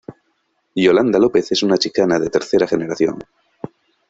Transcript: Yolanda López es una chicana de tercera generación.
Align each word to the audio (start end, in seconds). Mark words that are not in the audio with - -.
Yolanda 0.77 1.19
López 1.19 1.51
es 1.51 1.61
una 1.61 1.77
chicana 1.77 2.17
de 2.17 2.31
tercera 2.31 2.65
generación. 2.65 3.19